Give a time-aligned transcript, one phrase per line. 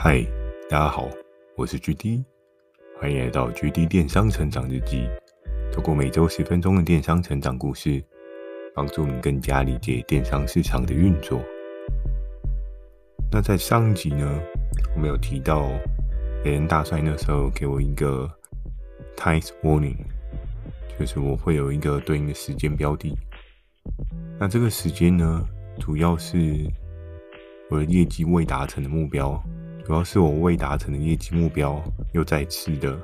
[0.00, 0.24] 嗨，
[0.70, 1.08] 大家好，
[1.56, 2.22] 我是 GD，
[3.00, 5.08] 欢迎来到 GD 电商成长日记。
[5.72, 8.00] 透过每周十分钟的电商成长故事，
[8.76, 11.42] 帮助你更加理解电商市场的运作。
[13.32, 14.40] 那在上一集呢，
[14.94, 15.68] 我们有提到，
[16.44, 18.30] 雷恩大帅那时候给我一个
[19.16, 19.96] time warning，
[20.96, 23.18] 就是我会有一个对应的时间标的。
[24.38, 25.44] 那这个时间呢，
[25.80, 26.38] 主要是
[27.68, 29.42] 我的业绩未达成的目标。
[29.88, 31.82] 主要是我未达成的业绩目标，
[32.12, 32.94] 又再次的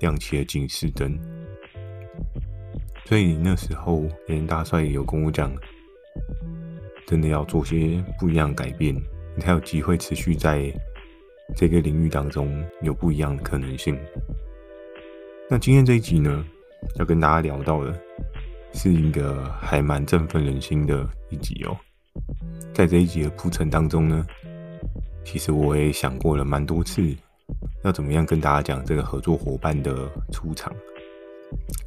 [0.00, 1.16] 亮起了警示灯。
[3.04, 5.54] 所以那时候，连大帅也有跟我讲，
[7.06, 8.92] 真的要做些不一样的改变，
[9.36, 10.68] 你才有机会持续在
[11.54, 13.96] 这个领域当中有不一样的可能性。
[15.48, 16.44] 那今天这一集呢，
[16.96, 17.96] 要跟大家聊到的，
[18.74, 21.76] 是一个还蛮振奋人心的一集哦。
[22.74, 24.26] 在这一集的铺陈当中呢。
[25.24, 27.14] 其实我也想过了蛮多次，
[27.84, 30.72] 要怎么样跟大家讲这个合作伙伴的出场，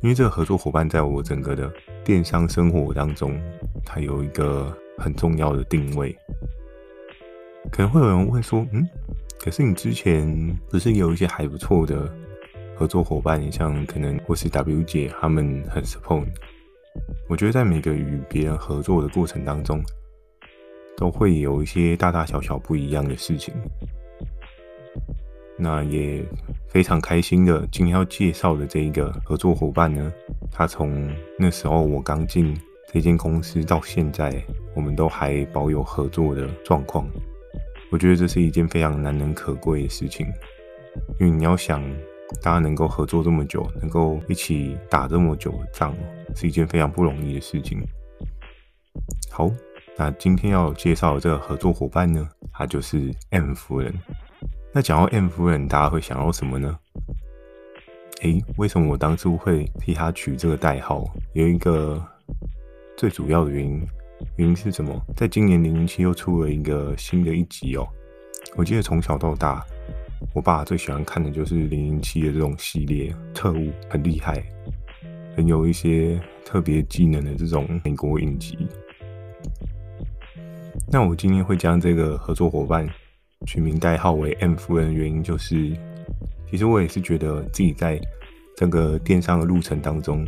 [0.01, 1.71] 因为这个合作伙伴在我整个的
[2.03, 3.39] 电商生活当中，
[3.85, 6.15] 它有一个很重要的定位。
[7.71, 8.87] 可能会有人问说，嗯，
[9.39, 12.11] 可是你之前不是有一些还不错的
[12.75, 16.27] 合作伙伴，你像可能或是 W 姐他们很 support。
[17.29, 19.81] 我觉得在每个与别人合作的过程当中，
[21.01, 23.51] 都会有一些大大小小不一样的事情，
[25.57, 26.23] 那也
[26.69, 27.67] 非常开心的。
[27.71, 30.13] 今天要介绍的这一个合作伙伴呢，
[30.51, 32.55] 他从那时候我刚进
[32.93, 34.31] 这间公司到现在，
[34.75, 37.09] 我们都还保有合作的状况。
[37.91, 40.27] 我觉得这是一件非常难能可贵的事情，
[41.19, 41.81] 因为你要想，
[42.43, 45.95] 大家能够合作这么久，能够一起打这么久的仗，
[46.35, 47.79] 是一件非常不容易的事情。
[49.31, 49.49] 好。
[50.01, 53.93] 那今天要介绍的这个合作伙伴呢，他就是 M 夫人。
[54.73, 56.75] 那讲到 M 夫人，大家会想到什么呢？
[58.23, 61.05] 诶，为什么我当初会替他取这个代号？
[61.33, 62.03] 有一个
[62.97, 63.79] 最主要的原因，
[64.37, 64.99] 原因是什么？
[65.15, 67.87] 在今年零零七又出了一个新的一集哦。
[68.55, 69.63] 我记得从小到大，
[70.33, 74.43] 我爸最喜欢看的就是零零七的这种系列，特务很厉害，
[75.37, 78.67] 很有一些特别技能的这种美国影集。
[80.93, 82.85] 那我今天会将这个合作伙伴
[83.47, 85.71] 取名代号为 M 夫人的原因，就是
[86.49, 87.97] 其实我也是觉得自己在
[88.57, 90.27] 这个电商的路程当中，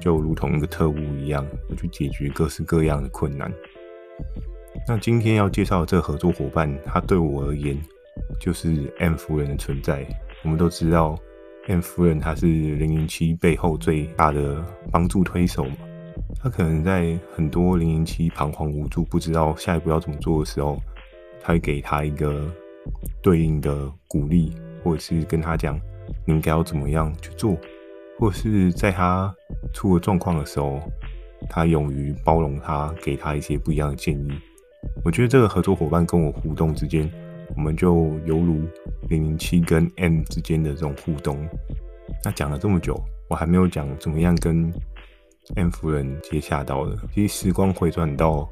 [0.00, 3.52] 就如同一个特务一样，我去解决各式各样的困难。
[4.86, 7.76] 那今天要介绍的这个合作伙伴，他对我而言
[8.38, 10.06] 就是 M 夫人的存在。
[10.44, 11.18] 我们都知道
[11.66, 15.76] M 夫人她是零零七背后最大的帮助推手嘛。
[16.42, 20.78] 他可能在很多零零七彷徨无助、不知道下一步要怎么做的时候，
[21.42, 22.48] 他会给他一个
[23.20, 24.52] 对应的鼓励，
[24.84, 25.76] 或者是跟他讲
[26.24, 27.56] 你应该要怎么样去做，
[28.18, 29.34] 或者是在他
[29.74, 30.80] 出了状况的时候，
[31.48, 34.28] 他勇于包容他，给他一些不一样的建议。
[35.04, 37.10] 我觉得这个合作伙伴跟我互动之间，
[37.56, 37.92] 我们就
[38.24, 38.62] 犹如
[39.08, 41.44] 零零七跟 M 之间的这种互动。
[42.22, 44.72] 那讲了这么久，我还没有讲怎么样跟。
[45.54, 46.96] M 夫人接下到的。
[47.14, 48.48] 其实时光回转到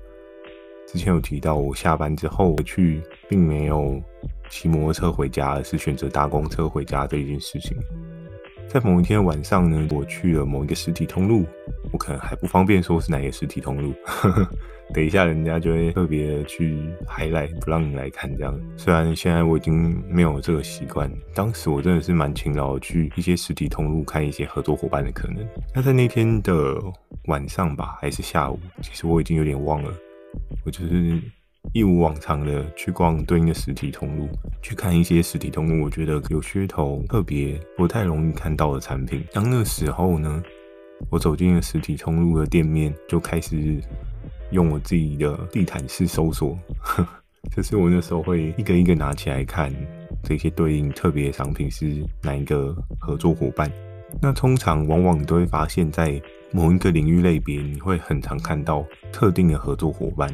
[0.87, 4.00] 之前有提到，我下班之后回去，并没有
[4.49, 7.77] 骑摩托车回家，而是选择搭公车回家这一件事情。
[8.69, 11.44] 在某一天晚上呢，我去了某一个实体通路，
[11.94, 13.94] 我可能还不方便说是哪个实体通路。
[14.93, 18.60] 等一下，人家就会特别去 highlight，不让你来看这样。
[18.77, 25.37] 虽然现在我已经没有这个习惯，当时我真的是蛮勤劳去一些实体通路看一些合作伙伴的可能。
[25.72, 26.77] 那在那天的
[27.27, 29.94] 晚上吧，还是下午，其实我已经有点忘了。
[30.66, 31.19] 我就是
[31.72, 34.28] 一如往常的去逛对应的实体通路，
[34.61, 39.25] 去看一些实体通路，我觉得有噱头、特别不太容易看到的产品。
[39.32, 40.43] 当那时候呢，
[41.10, 43.81] 我走进了实体通路的店面，就开始。
[44.50, 46.56] 用我自己的地毯式搜索，
[47.50, 49.72] 就是我那时候会一个一个拿起来看
[50.22, 53.69] 这些对应特别商品是哪一个合作伙伴。
[54.23, 60.31] 那通常往往你都会发现，在某一个领域类别，你会很常看到特定的合作伙伴。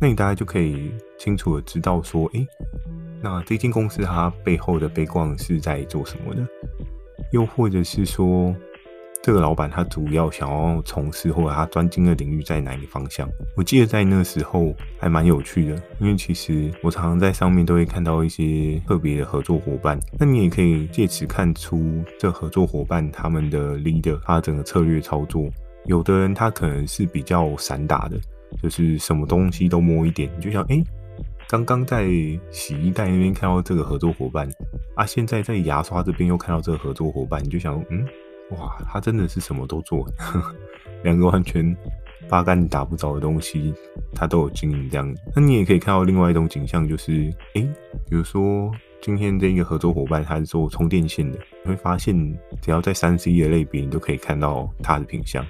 [0.00, 2.44] 那你大概就可以清楚的知道说，诶，
[3.22, 6.44] 那这间公司它背后的背光是在做什么的，
[7.30, 8.52] 又或者是说。
[9.22, 13.28] 这个老板他主要想要从事或者他专精的领域在哪一个方向？
[13.54, 19.98] 我记得在那时候还蛮有趣的，因为其实我常常在上面都会看到一些特别的合作伙伴。
[20.18, 25.50] 那你也可以借此看出这合作伙伴他们的 leader，他整个策略操作。
[25.84, 28.18] 有的人他可能是比较散打的，
[28.62, 30.82] 就是什么东西都摸一点，你就像诶，
[31.46, 32.06] 刚刚在
[32.50, 34.48] 洗衣袋那边看到这个合作伙伴
[34.94, 38.06] 啊，现在在牙刷这边又看到这个合作伙伴，你就想，嗯，
[38.50, 40.06] 哇，他真的是什么都做，
[41.04, 41.76] 两个完全
[42.28, 43.74] 八竿子打不着的东西，
[44.14, 45.14] 他都有经营这样。
[45.34, 47.62] 那你也可以看到另外一种景象，就是，诶、
[48.08, 48.70] 比如说
[49.00, 52.14] 今天这一个合作伙伴他是做充电线的，你会发现
[52.60, 55.44] 只要在三 C 的类别，你都可以看到他的品相。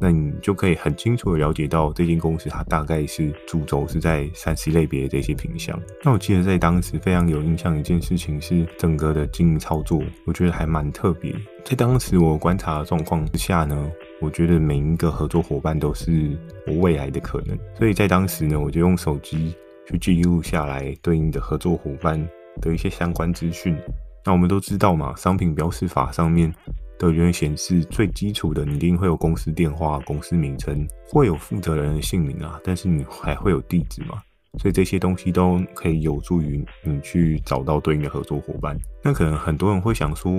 [0.00, 5.78] 那你就可以很清楚的了解到这间公司它大概是主轴是在三 C 类别的这些品项。
[6.02, 11.34] 那我记得在当时非常有印象一件事情是整个的经营操作，我觉得还蛮特别。
[11.64, 13.90] 在当时我观察的状况之下呢，
[14.20, 16.36] 我觉得每一个合作伙伴都是
[16.66, 17.56] 我未来的可能。
[17.78, 19.54] 所以在当时呢，我就用手机
[19.86, 22.20] 去记录下来对应的合作伙伴
[22.60, 23.76] 的一些相关资讯。
[24.24, 26.52] 那我们都知道嘛，商品标示法上面。
[26.98, 34.20] 都会显示最基础的，你一定会有公司电话、公司名称，会有负责人的姓名啊，但是你还会有地址嘛？
[34.58, 38.78] 所以这些东西都可以有助于你去找到对应的合作伙伴。
[39.02, 40.30] 那可能很多人会想说，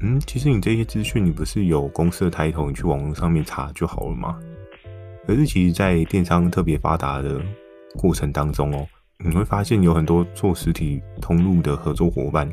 [0.00, 4.36] 嗯，其实你这些资讯你不是有公司的抬头，你去网络上面查就好了吗？
[5.26, 7.40] 可是其实，在电商特别发达的
[7.96, 8.84] 过程当中哦，
[9.24, 12.50] 你会发现有很多做实体通路的合作伙伴，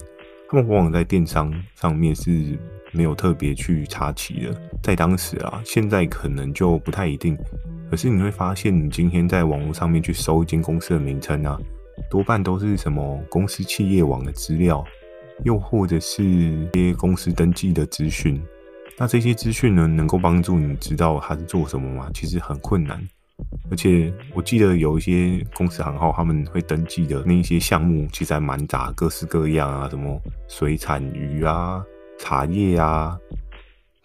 [0.53, 2.57] 他们往往在电商上面是。
[2.95, 7.35] 没有特别去插旗的，在当时啊，现在可能就不太一定。
[7.89, 11.59] 可是你会发现，你今天在网络上面去搜一间公司的名称啊，
[12.07, 14.85] 多半都是什么公司企业网的资料，
[15.44, 18.39] 又或者是一些公司登记的资讯。
[18.95, 22.11] 那这些资讯呢，能够帮助你知道他是做什么吗？
[22.13, 23.03] 其实很困难。
[23.74, 31.84] 而且我记得有一些公司行号，他们会登记的那一些项目，其实还蛮杂，各式各样啊，什么水产鱼啊。
[32.20, 33.18] 茶叶啊，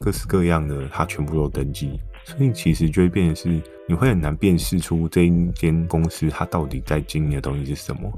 [0.01, 8.11] 各式各样的，它全部都登记，所以其实就会变成是，你会很难辨识出这一间公司它到底在经营的东西是什么。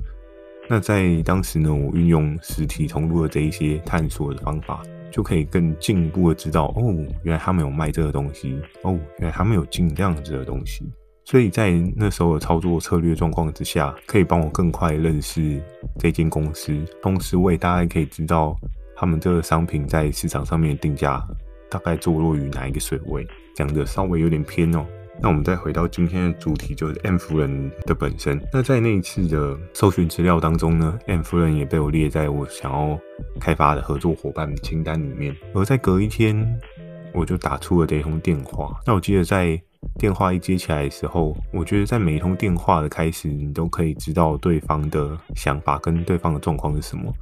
[0.68, 4.80] 那在当时呢，我运用实体通路的这一些探索的方法，
[5.10, 6.94] 就可以更进一步的知道，哦，
[7.24, 10.88] 原来他们有卖这个东西，哦，原来他们有进这样子的东西。
[11.24, 15.62] 所以在那时候的操作策略状况之下，可以帮我更快认识
[15.98, 18.56] 这间公司，同时我也大概可以知道。
[18.96, 21.26] 他们这个商品在市场上面的定价
[21.70, 23.26] 大概坐落于哪一个水位？
[23.54, 24.84] 讲的稍微有点偏哦。
[25.22, 28.38] 那我们再回到今天的主题，就是 M 夫人的本身。
[28.52, 32.98] 那在那一次的搜寻资料当中呢，M 夫人也被我列在我想要
[33.40, 35.34] 开发的合作伙伴清单里面。
[35.54, 36.46] 而在隔一天，
[37.14, 38.78] 我就打出了这通电话。
[38.86, 39.58] 那我记得在
[39.98, 47.12] 电话一接起来的时候，我觉得在每一通电话的开始，你都可以知道对方的想法跟对方的状况是什么。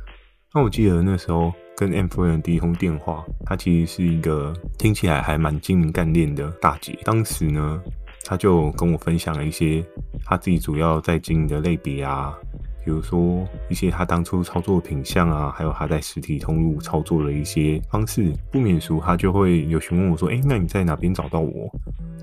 [0.54, 1.52] 那我记得那时候。
[1.78, 6.98] 跟 M 夫人第一通电话，她其实是一个听起来还蛮精明干练的大姐。
[7.04, 7.80] 当时呢，
[8.24, 9.86] 她就跟我分享了一些
[10.24, 12.36] 她自己主要在经营的类别啊。
[12.84, 21.70] 比如说一些他当初操作品项啊，还有他在实体通路操作的一些方式，不免俗，他就会有询问我说：“哎、那你在哪边找到我？”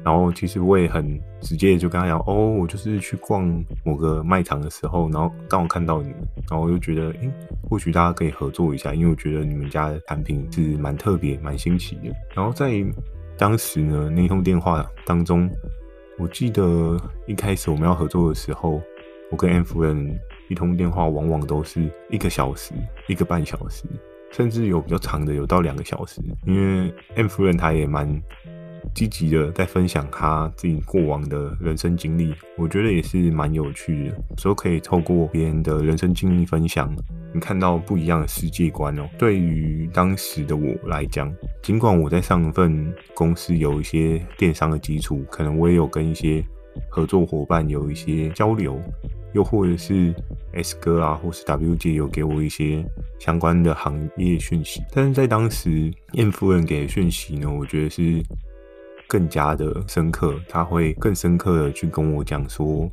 [0.06, 3.44] 然后其实我也很直接就跟他讲：“哦，我就是去逛
[3.84, 6.20] 某个卖场的时候，然后刚好看到你们，
[6.50, 7.32] 然后我就觉得，哎、
[7.70, 12.72] 或许大家可以合作一下，因为我觉得你们家的产品是蛮特别、蛮新奇的。”然后在
[13.36, 15.50] 当时呢，那通电话当中，
[16.20, 18.80] 我记得一开始我们要合作的时候，
[19.32, 20.18] 我跟 M 夫人。
[20.48, 22.72] 一通电话往往都是一个小时、
[23.08, 23.86] 一个半小时，
[24.30, 26.22] 甚至有比较长的，有到两个小时。
[26.46, 28.08] 因为 M 夫人她也蛮
[28.96, 34.16] 积极的，在分享他自己过往的人生经历，我觉得也是蛮有趣的。
[34.38, 36.92] 所以可以透过别人的人生经历分享，
[37.34, 39.08] 你看到不一样的世界观哦。
[39.20, 46.44] 对于当时的我来讲，尽管我在上一份公司有一些电商的基础，可能我也有跟一些
[46.90, 48.82] 合作伙伴有一些交流。
[49.34, 50.16] 又或者是
[50.54, 52.82] S 哥啊，或是 W 姐有给我一些
[53.20, 58.24] 相关的行业讯息，但是在当时燕夫人给的讯息呢，我觉得是
[59.08, 62.90] 更加的深刻，他会更深刻的去跟我讲说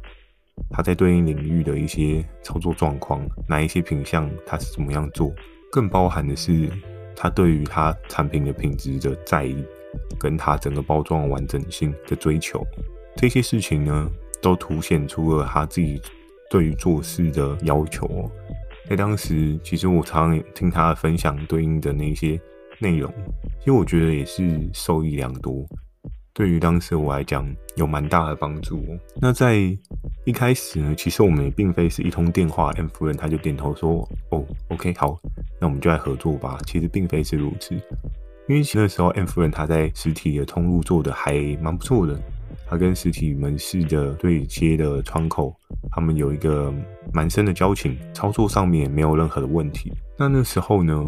[0.71, 5.33] 他在对应领域的一些操作状况，哪一些品相他是怎么样做，
[5.71, 6.69] 更包含的是
[7.17, 9.65] 他对于他产品的品质的在意，
[10.19, 12.67] 跟他整个包装完整性的追求，
[13.17, 16.01] 这些事情呢，都凸显出了他自己。
[16.51, 18.31] 对于做事的要求，
[18.87, 22.39] 在当时，其实我常常听他分享对应的那些
[22.79, 23.11] 内容，
[23.59, 25.65] 其实我觉得也是受益良多。
[26.35, 27.47] 对于当时我来讲，
[27.77, 28.83] 有蛮大的帮助。
[29.21, 29.57] 那在
[30.25, 35.21] 一开始呢，其实我们也并非是一通电话，M 夫人她就点头说：“哦，OK，好，
[35.61, 37.75] 那我们就来合作吧。”其实并非是如此，
[38.49, 42.19] 因为那时候 M 夫人她在实体的通路做的还蛮不错的。
[42.67, 45.55] 她跟实体门市的对接的窗口，
[45.91, 46.73] 他们有一个
[47.13, 49.93] 蛮深的交情，操作上面也没有任何的问题。
[50.17, 51.07] 那那时候呢，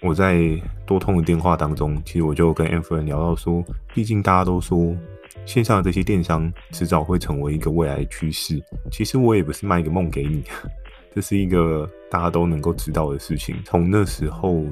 [0.00, 0.38] 我在
[0.86, 4.96] 多通的电话当中，其实我就跟 M 夫人聊到说，毕竟大家都说
[5.44, 8.62] 线上的这些电商迟早会成为一个未来的趋势。
[8.92, 10.44] 其实我也不是卖一个梦给你，
[11.12, 13.56] 这是一个大家都能够知道的事情。
[13.64, 14.64] 从那时候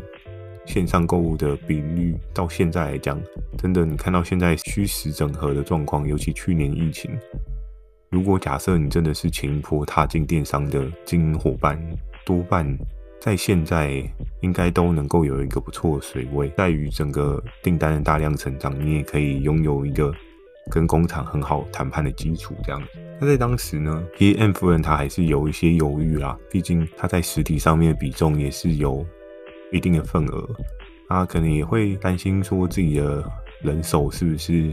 [0.64, 3.20] 线上购物的比率到现在来讲，
[3.58, 7.10] 真的你看到现在虚实整合的状况，尤其去年疫情，
[8.10, 11.76] 如果假设你真的是前一波踏进电商的经营伙伴，
[12.24, 12.78] 多半。
[13.26, 14.08] 在现在
[14.40, 20.14] 应该都能够有一个不错的水位，在于整个订单的大量成长，你也可以拥有一个
[20.70, 22.54] 跟工厂很好谈判的基础。
[22.62, 22.86] 这样子，
[23.20, 29.04] 那在当时呢，，PM 夫人她还是有一些犹豫啦，毕竟她在实体上面的比重也是有
[29.72, 30.48] 一定的份额，
[31.08, 33.28] 她可能也会担心说自己的
[33.60, 34.72] 人手是不是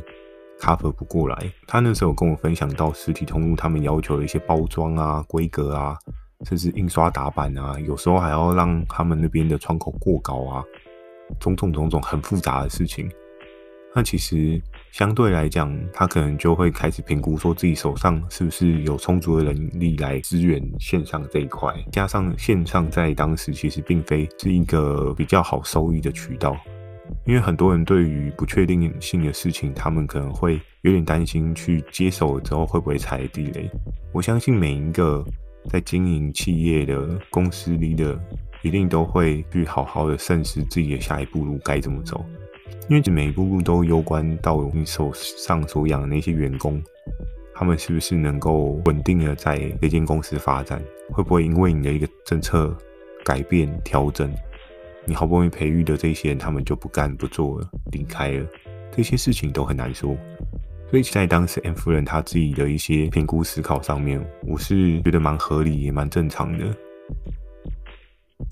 [0.60, 1.52] cover 不过来。
[1.66, 5.98] 她那时候跟我分享到实体通路他们要求的一些包装啊、规格啊。
[6.48, 10.64] 甚至印刷打版啊，有时候还要让他们那边的窗口过高啊，
[11.40, 13.10] 种种种种很复杂的事情。
[13.96, 14.60] 那其实
[14.92, 21.72] 相对来讲，他可能就会开始评估，说自己手上是不是有充足的人力来支援线上这一块。
[21.92, 26.58] 加上线上在当时其实并非是一个比较好收益的渠道，
[27.28, 33.70] 因为很多人对于不确定性的事情，他们可能会有点担心，去接手了之后会不会踩地雷。
[34.12, 35.24] 我相信每一个。
[35.70, 38.20] 在经营企业的公司里的，
[38.62, 42.24] 一定都会去好好的审视自己的下一步路该怎么走，
[42.90, 46.82] 因为这每一步路都攸关到你手上所养的那些员工，
[47.56, 52.76] 他们是不是能够稳定的在这间公司发展，会不会因为你的一个政策
[53.24, 54.34] 改变调整，
[55.06, 58.46] 你好不容易培育的这些人，他们就不干不做了，离开了，
[58.96, 60.16] 这些事情都很难说。
[60.94, 66.66] 所以在当时 M 夫人她自己的一些评估思考上面，我是觉得蛮合理也蛮正常的。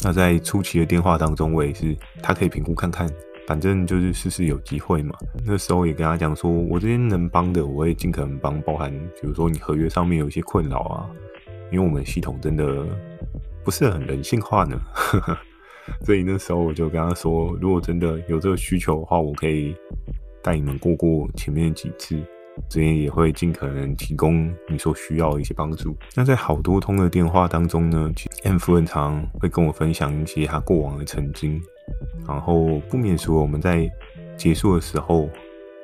[0.03, 3.07] 那在初期的电话当中，我也是他可以评估看看，
[3.45, 5.15] 反正就是试试有机会嘛。
[5.45, 11.05] 那时候也跟他讲说，我这边能帮的，我会尽可能帮，包含比如说你合约上面有一些困扰啊，
[11.71, 12.83] 因为我们系统真的
[13.63, 14.81] 不是很人性化呢。
[16.03, 19.75] 所以那时候我就跟他说，如果真的有这个需求的话，我可以。
[20.43, 22.21] 带你们过过前面几次，
[22.69, 25.95] 这边也会尽可能提供你所需要的一些帮助。
[26.15, 31.61] 那在好多通的电话当中呢，其实 M 夫人常会跟我分享一些他过往的曾经，
[32.27, 33.89] 然后不免说我们在
[34.37, 35.29] 结束的时候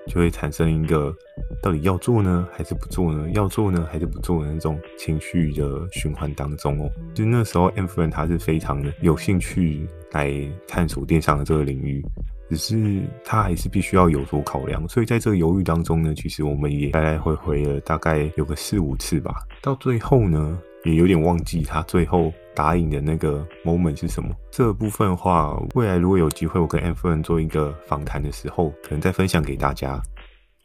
[0.08, 1.14] 就会产生一个
[1.62, 3.30] 到底要做呢还是不做呢？
[3.32, 6.90] 要做呢还是不做的那种情绪的循环当中哦。
[7.14, 10.34] 其实那时候 M 夫人他是非常的有兴趣来
[10.68, 12.04] 探索电商的这个领域。
[12.50, 19.36] 只是他还是必须要有所考量，所以在这个犹豫当中呢，其实我们也来来回回了大概有个四五次吧。
[19.62, 24.30] 到最后呢，也有点忘记他最后答应的那个 moment 是什么。
[24.50, 30.02] 这部分的话，未来如果有机会，我跟 M 夫人做一个访谈的时候，可能再分享给大家。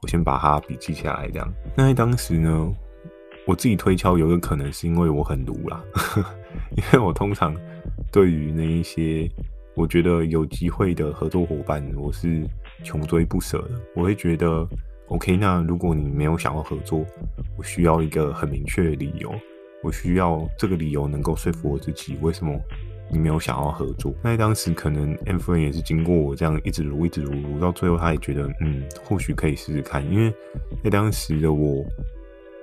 [0.02, 1.52] 我先把它笔记下来，这样。
[1.76, 2.72] 那在当时呢，
[3.44, 5.82] 我自己推敲有一个可能是因为我很卢啦，
[6.76, 7.56] 因为我通常
[8.12, 9.28] 对于那一些。
[9.74, 12.46] 我觉得有机会的合作伙伴，我是
[12.84, 13.70] 穷追不舍的。
[13.96, 14.68] 我会觉得
[15.06, 17.02] ，OK，那如果你没有想要合作，
[17.56, 19.32] 我需要一个很明确的理由，
[19.82, 22.54] 我需要这个理由能够说服我自己，为什么
[23.10, 24.12] 你没有想要合作？
[24.22, 30.30] 那当时可能 M 夫人也是经过我这样一直撸一直撸，撸到最后，他也觉得，嗯，或许可以试试看，因为
[30.84, 31.82] 在当时的我，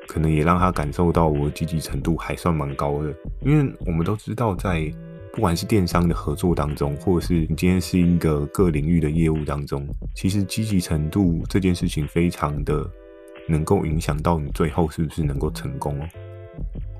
[0.07, 3.11] 可能也让他感受到我的积极程度还算蛮高的，
[3.41, 4.91] 因为我们都知道在。
[5.39, 12.85] 不管是电商的合作当中，或者是你今天是一个各领域的业务当中，其实积极程度这件事情非常的
[13.47, 16.05] 能够影响到你最后是不是能够成功哦。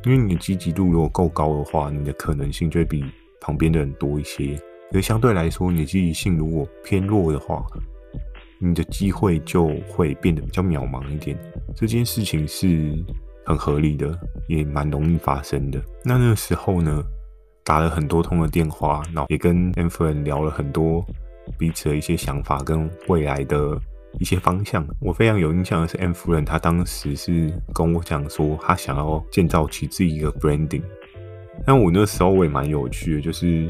[0.05, 3.03] 因为你的积极度如果够高的话，你的可能性就会比
[3.41, 4.58] 旁边的人多一些。
[4.93, 7.62] 而相对来说，你的积极性如果偏弱的话，
[8.58, 11.38] 你的机会就会变得比较渺茫一点。
[11.75, 13.03] 这件事情是
[13.46, 14.17] 很合理的，
[14.48, 15.84] 也蛮容易发生的。
[16.05, 17.03] 那那时候呢，
[17.70, 21.06] 打了很多通的电话，然后也跟 M 夫人聊了很多
[21.56, 23.80] 彼此的一些想法跟未来的
[24.18, 24.84] 一些方向。
[25.00, 30.82] 我非常有印象的是 M 夫人，她当时是跟我讲说，她想要建造起自己一个 branding。
[31.64, 33.70] 但我那时候我也蛮有趣的，就是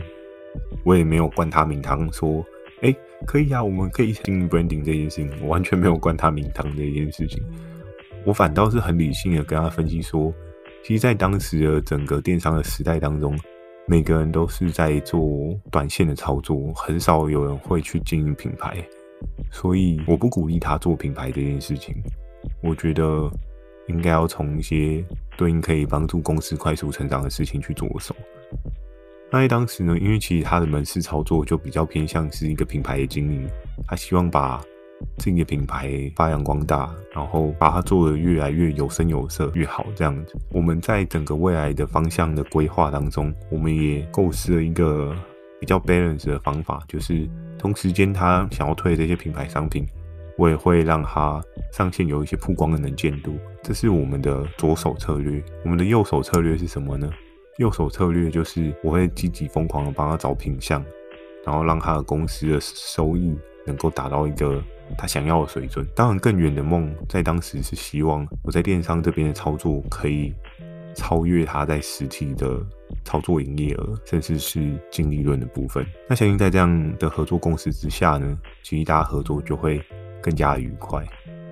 [0.85, 2.41] 我也没有灌她名堂，说，
[2.81, 2.95] 哎，
[3.27, 7.43] 可以啊，我们可以经营 branding 这件事情，我完全没有灌她名堂这一件事情。
[8.23, 10.33] 我反倒是很理性的跟她分析说，
[10.85, 13.37] 其实，在当时的整个电商的时代当中。
[13.89, 15.19] 每个人都是在做
[15.71, 18.77] 短线的操作，很少有人会去经营品牌，
[19.51, 21.95] 所以我不鼓励他做品牌这件事情。
[22.61, 23.27] 我觉得
[23.87, 25.03] 应该要从一些
[25.35, 28.15] 对应可以帮助公司快速成长的事情去着手。
[29.31, 33.49] 那在当时呢，因为其实他的门市操作就比较偏向是一个品牌的经营，
[33.87, 34.63] 他希望把
[35.17, 40.35] 自己的品牌发扬光大，然后把它做得越来越有声有色越好这样子。
[40.51, 45.15] 我们在整个未来的方向的规划当中，我们也构思了一个
[45.59, 49.85] 比较 balance 的方法，就是同时间他想要推的这些品牌商品，
[50.37, 51.41] 我也会让他
[51.73, 53.37] 上线有一些曝光的能见度。
[53.61, 55.43] 这是我们的左手策略。
[55.63, 57.09] 我们的右手策略是什么呢？
[57.57, 60.81] 右手策略就是我会积极疯狂的帮他找品相，
[61.45, 63.37] 然后让他的公司的收益
[63.69, 64.61] 能够达到一个
[64.97, 65.87] 他想要的水准。
[65.95, 70.33] 当然，更远的梦在当时是希望我在电商这边的操作可以
[70.95, 72.59] 超越他在实体的
[73.05, 75.85] 操作营业额，甚至是净利润的部分。
[76.07, 79.79] 那相信在这样的合作共识之下呢，其实大家合作就会
[80.21, 81.03] 更加愉快，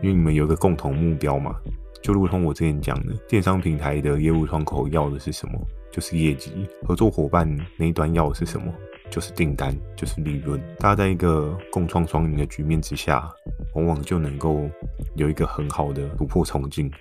[0.01, 1.55] 因为你们有个共同目标嘛。
[2.01, 5.59] 就如同我之前讲的，电商平台的业务窗口要的是什么？
[5.91, 6.51] 就是业绩。
[6.83, 7.47] 合作伙伴
[7.77, 8.71] 那一端要的是什么？
[9.09, 10.61] 就是订单，就是利润。
[10.79, 13.29] 大家在一个共创双赢的局面之下，
[13.73, 14.69] 往往就能够
[15.15, 16.91] 有一个很好的突破重进。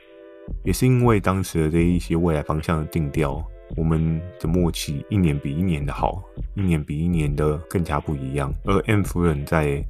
[0.65, 3.45] 也是因为当时的这一些未来方向的定调，
[3.77, 6.23] 我们的默契一年比一年的好，
[6.55, 8.53] 一年比一年的更加不一样。
[8.65, 9.85] 而 M 夫人在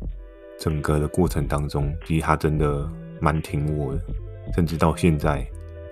[0.58, 4.00] 整个的过程当中，其实她真的蛮挺我的。
[4.54, 5.44] 甚至到现在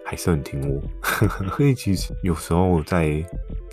[0.07, 0.81] 还是很听我，
[1.57, 3.21] 所以其实有时候在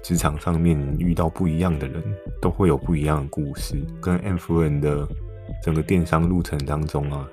[0.01, 2.03] 职场上面遇到不一样的人，
[2.41, 3.75] 都会有不一样的故事。
[4.01, 5.07] 跟 M 夫人的
[5.63, 7.27] 整个电商路程当中啊，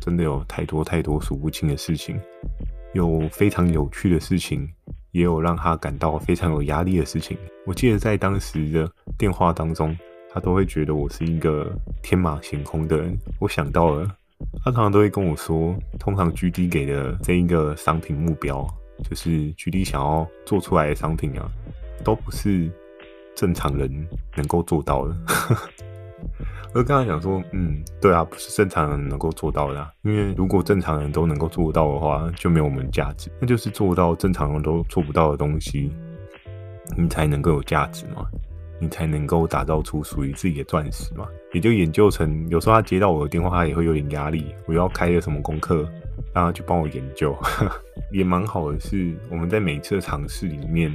[0.00, 2.20] 真的有太多太多数不清的事情，
[2.92, 4.68] 有非常有趣的事情，
[5.12, 7.36] 也有让他感到非常有压力的事情。
[7.66, 9.96] 我记得在当时的电话当中，
[10.32, 11.70] 他都会觉得我是一个
[12.02, 13.16] 天马行空的人。
[13.40, 14.08] 我想到了。
[14.64, 18.64] 他常常都会跟我说，通常 GD 给的这一个商品目标，
[19.02, 21.50] 就是 GD 想要做出来的商品啊，
[22.04, 22.70] 都不是
[23.34, 23.90] 正常人
[24.36, 25.16] 能够做到的。
[26.74, 33.30] 我就跟他讲说，嗯，对啊，不是正常人能够做到的，因为如果正常人都能够做到的话，就没有我们价值。
[33.40, 35.90] 那就是做到正常人都做不到的东西，
[36.96, 38.26] 你才能够有价值嘛。
[38.80, 41.26] 你才能够打造出属于自己的钻石嘛？
[41.52, 44.54] 也就研究成，有时候他接到我的电话，他也会有点压力。
[44.66, 45.82] 我要开个什么功课，
[46.32, 47.36] 让他去帮我研究，
[48.12, 48.78] 也蛮好的。
[48.78, 50.92] 是我们在每次的尝试里面，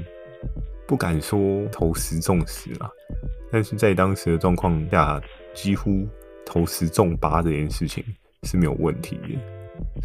[0.87, 2.89] 不敢说投石中石啊，
[3.51, 5.21] 但是在当时的状况下，
[5.53, 6.07] 几乎
[6.45, 8.03] 投十中八这件事情
[8.43, 9.29] 是没有问题的。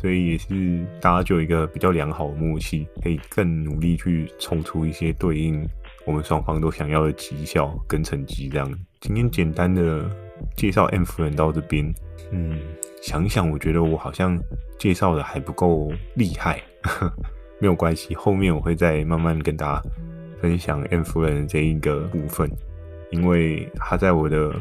[0.00, 5.62] 所以也是大家就有一个比较良好的默契，可以更努力去冲出一些对应。
[6.06, 8.78] 我们双方都想要的绩效跟成绩，这样。
[9.00, 10.08] 今天简单的
[10.56, 11.92] 介绍 M 夫人到这边，
[12.32, 12.58] 嗯，
[13.02, 14.38] 想一想，我觉得我好像
[14.78, 16.62] 介绍的还不够厉害，
[17.60, 19.82] 没有关系，后面我会再慢慢跟大家
[20.40, 22.50] 分享 M 夫人这一个部分，
[23.10, 24.52] 因为她在我的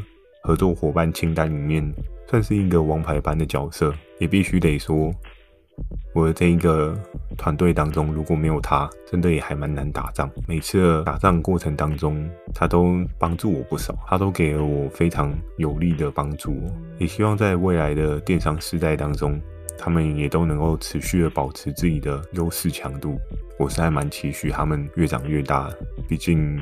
[0.42, 1.84] 合作伙伴清单里面
[2.28, 5.12] 算是一个王牌般的角色，也必须得说。
[6.12, 6.92] 我的这一个
[7.36, 10.28] 团队当中，如果没有他，真的也还蛮难打仗。
[10.48, 16.60] 每次的打仗过程当中，他都帮助我不少，他都给了我非常有力的帮助。
[16.98, 19.40] 也希望在未来的电商时代当中，
[19.78, 23.16] 他们也都能够持续的保持自己的优势强度。
[23.58, 25.70] 我是还蛮期许他们越长越大，
[26.08, 26.60] 毕竟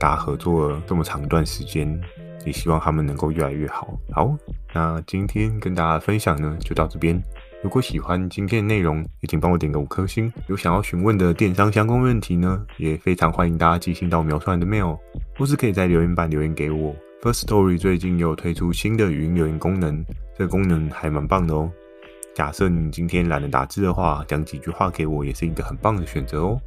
[0.00, 2.00] 大合作了这么长一段时间，
[2.44, 3.98] 也希望他们能够越来越好。
[4.10, 4.36] 好，
[4.74, 7.22] 那今天跟大家分享呢，就到这边。
[7.62, 10.32] 如果喜欢今天的内容，也请帮我点个五颗星。
[10.46, 14.98] 有想要询问的电商相关问题呢，也非常欢迎大家寄信到描述栏的 mail，
[15.36, 16.94] 或是可以在留言板留言给我。
[17.22, 20.04] Firstory 最近又推出新的语音留言功能，
[20.36, 21.72] 这个功能还蛮棒的哦。
[22.36, 26.60] 假设你今天懒得打字的话，讲几句话给我也是一个很棒的选择哦。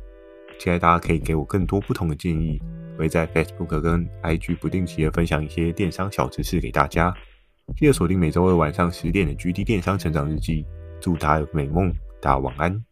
[0.57, 2.59] 期待大家可以给我更多不同的建议，
[2.95, 7.13] 我会在 Facebook 跟 IG 不定期的分享一些电商小知识给大家。
[7.77, 10.65] 记得锁定每周二晚上十点的 GD 电商成长日记。
[10.99, 12.83] 祝大家有美梦，大家晚安。